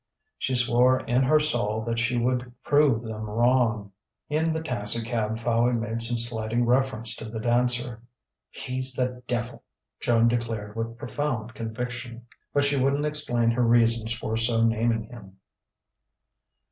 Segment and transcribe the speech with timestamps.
[0.39, 3.91] She swore in her soul that she would prove them wrong.
[4.29, 8.01] In the taxicab Fowey made some slighting reference to the dancer.
[8.49, 9.61] "He's the devil!"
[9.99, 12.25] Joan declared with profound conviction.
[12.51, 15.37] But she wouldn't explain her reasons for so naming him.